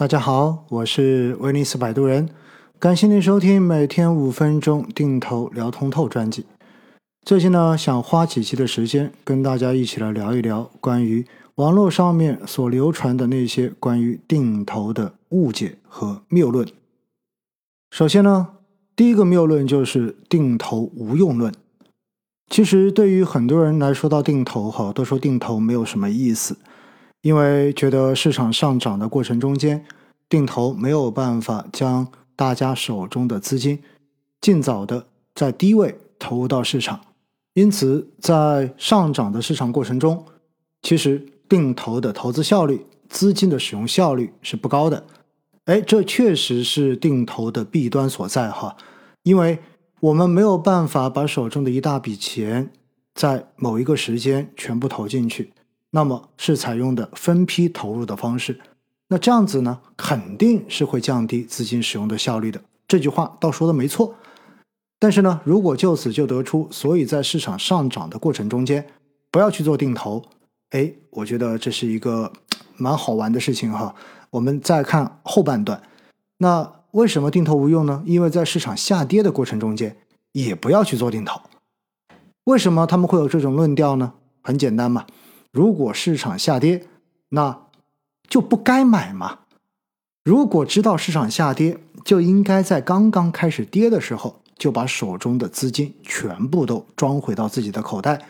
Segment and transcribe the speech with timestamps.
[0.00, 2.30] 大家好，我是威尼斯摆渡人，
[2.78, 6.46] 感谢您收听每天五分钟定投聊通透专辑。
[7.22, 11.26] 最近呢，想花几期的时间跟大家一起来聊一聊关于
[11.56, 16.66] 网络上面所流传的那些关于定投的误解和谬论。
[17.90, 18.48] 首先呢，
[18.96, 21.52] 第一个谬论就是定投无用论。
[22.48, 26.56] 其实对于很多人来说，到定投哈，都说定投没有什么意思。
[27.22, 29.84] 因为觉得市场上涨的过程中间，
[30.28, 33.82] 定投没有办法将大家手中的资金
[34.40, 37.00] 尽早的在低位投入到市场，
[37.54, 40.24] 因此在上涨的市场过程中，
[40.82, 45.04] 其实定投的投资效率、资金的使用效率是不高的。
[45.66, 48.76] 哎，这确实是定投的弊端所在哈，
[49.24, 49.58] 因为
[50.00, 52.72] 我们没有办法把手中的一大笔钱
[53.14, 55.52] 在某一个时间全部投进去。
[55.90, 58.60] 那么是采用的分批投入的方式，
[59.08, 62.60] 那这样子呢，肯定是会降低资金使用的效率的。
[62.86, 64.14] 这句话倒说的没错，
[64.98, 68.86] 但是呢，如果就此就得出，所以在市场上涨的过程中间
[69.30, 70.22] 不要去做定投，
[70.70, 72.32] 哎，我觉得这是一个
[72.76, 73.94] 蛮好玩的事情哈。
[74.30, 75.82] 我们再看后半段，
[76.38, 78.02] 那为什么定投无用呢？
[78.06, 79.96] 因为在市场下跌的过程中间
[80.32, 81.40] 也不要去做定投。
[82.44, 84.12] 为什么他们会有这种论调呢？
[84.42, 85.04] 很简单嘛。
[85.52, 86.86] 如果市场下跌，
[87.30, 87.66] 那
[88.28, 89.40] 就不该买嘛。
[90.24, 98.22] 如果知道市场下跌，就应该在刚刚开始跌的时候，就把手中的资金全部都装回到自己的口袋，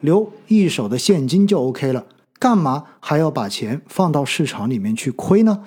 [0.00, 2.06] 留一手的现金就 OK 了。
[2.38, 5.64] 干嘛还要把钱放到市场里面去亏呢？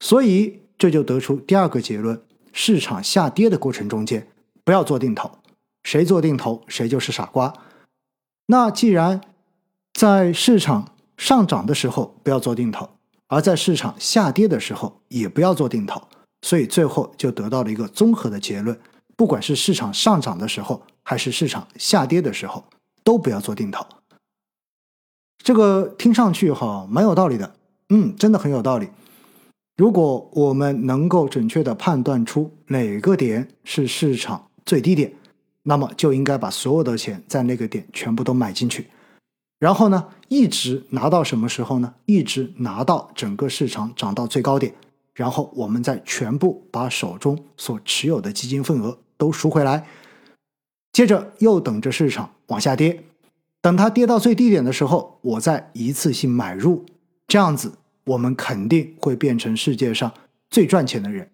[0.00, 2.20] 所以这就得出第二个结论：
[2.52, 4.26] 市场下跌的过程中间，
[4.64, 5.30] 不要做定投。
[5.84, 7.54] 谁做定投，谁就是傻瓜。
[8.46, 9.20] 那既然
[9.98, 12.88] 在市场上涨的时候不要做定投，
[13.26, 16.00] 而在市场下跌的时候也不要做定投，
[16.42, 18.78] 所以最后就得到了一个综合的结论：
[19.16, 22.62] 不管是市场上涨的时候，还是市场下跌的时候，
[23.02, 23.84] 都不要做定投。
[25.42, 27.56] 这个听上去哈蛮有道理的，
[27.88, 28.88] 嗯，真的很有道理。
[29.76, 35.12] 如果我们能够准确的判断出哪个点是市场最低点，
[35.64, 38.86] 那么就应该把所有的钱在那个点全部都买进去。
[39.58, 41.94] 然后呢，一直拿到什么时候呢？
[42.06, 44.72] 一直拿到整个市场涨到最高点，
[45.14, 49.86] 然后我们再全部把手中所持有的基金份额都赎回来，
[50.92, 53.02] 接着又等着市场往下跌，
[53.60, 56.86] 等它跌到最低点的时候，我再一次性买入，
[57.26, 57.72] 这样子
[58.04, 60.12] 我们肯定会变成世界上
[60.48, 61.30] 最赚钱的人。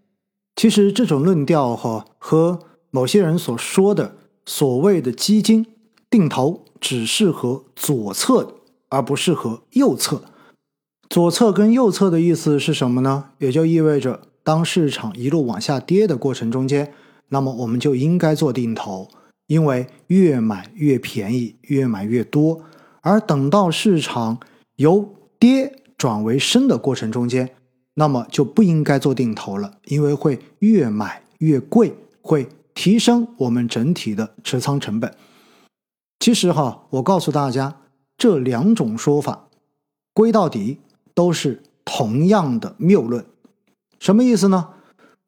[0.56, 5.66] 其实这种论调哈，和某些人所说的所谓的基金
[6.10, 6.64] 定投。
[6.80, 8.56] 只适合左侧，
[8.90, 10.22] 而不适合右侧。
[11.08, 13.30] 左侧跟右侧的意思是什么呢？
[13.38, 16.92] 也就意味着，当市场一路往下跌的过程中间，
[17.30, 19.08] 那么我们就应该做定投，
[19.46, 22.60] 因为越买越便宜，越买越多。
[23.00, 24.38] 而等到市场
[24.76, 27.48] 由跌转为升的过程中间，
[27.94, 35.10] 那么就不应该做定投了，因为会越买越贵，会提升我们整体的持仓成本。
[36.24, 37.76] 其实哈，我告诉大家，
[38.16, 39.48] 这两种说法
[40.14, 40.78] 归到底
[41.12, 43.26] 都是同样的谬论。
[43.98, 44.70] 什么意思呢？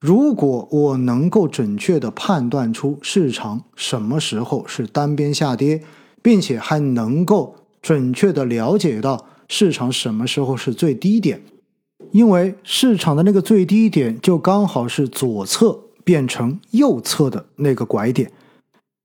[0.00, 5.82] 如果我能够准确的判断出市场什么时候是单边下跌，
[6.22, 11.42] 并且还能够准确的了解到市场什么时候是最低点，
[12.12, 18.32] 因为市场的那个最低点就刚好是左侧变成右侧的那个拐点。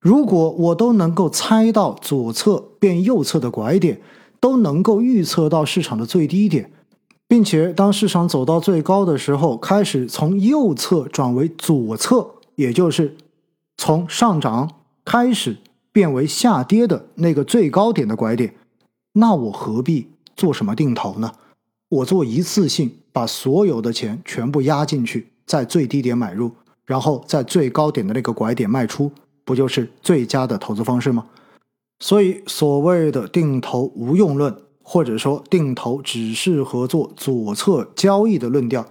[0.01, 4.01] 如果我都能够猜到左侧变右侧的拐点，
[4.39, 6.71] 都能够预测到市场的最低点，
[7.27, 13.15] 并且当市场走到最高的时候，开始从右侧转为左侧，也就是
[13.77, 14.71] 从上涨
[15.05, 15.57] 开始
[15.91, 18.55] 变为下跌的那个最高点的拐点，
[19.13, 21.31] 那我何必做什么定投呢？
[21.89, 26.49] 我做一次性把所有的钱全部压进去，在最低点买入，
[26.85, 29.11] 然后在最高点的那个拐点卖出。
[29.51, 31.27] 不就是最佳的投资方式吗？
[31.99, 38.89] 所以所谓的定投无用论，或者说定投只适合做左侧交易的论调，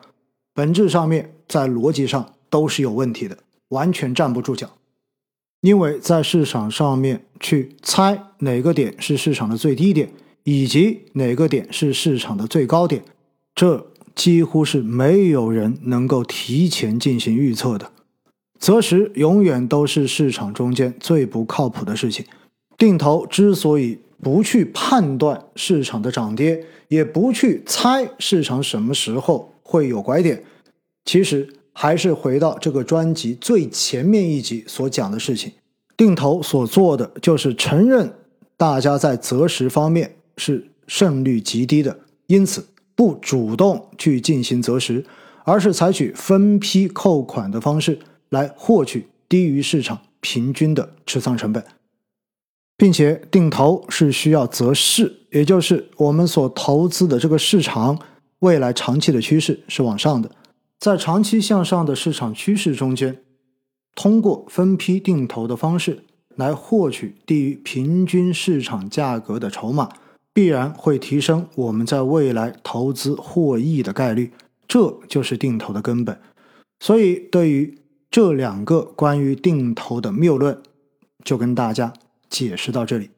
[0.52, 3.38] 本质上面在逻辑上都是有问题的，
[3.70, 4.68] 完全站不住脚。
[5.62, 10.12] 因为在市场上面去猜哪个点是市场的最低点，
[10.44, 13.02] 以及哪个点是市场的最高点，
[13.54, 17.90] 这几乎是没有人能够提前进行预测的。
[18.60, 22.24] 择时永远都是市场中间最不靠谱的事情。
[22.76, 30.44] 定投之所以不去判断市场的涨跌，也不去猜市场什么时候会有拐点，
[31.06, 35.52] 其实还是回到这个专辑最前面一集所讲的事情。
[35.96, 38.12] 定投所做的就是承认
[38.56, 45.04] 大家在择时方面是胜率极低的，因此不主动去进行择时，
[45.44, 47.98] 而是采取分批扣款的方式
[48.30, 51.62] 来获取低于市场平均的持仓成本。
[52.76, 57.98] 并且定投是需要择势，也就是我们所投资的这个市场
[58.38, 60.30] 未来长期的趋势是往上的，
[60.78, 63.20] 在长期向上的市场趋势中间，
[63.94, 66.04] 通过分批定投的方式
[66.36, 69.90] 来获取低于平均市场价格的筹码，
[70.32, 74.32] 必然会提升我们在未来投资获益的概率，
[74.66, 76.18] 这就是定投的根本。
[76.78, 77.78] 所以，对于
[78.10, 80.60] 这两个关于定投的谬论，
[81.24, 81.92] 就跟大家。
[82.30, 83.10] 解释到这里。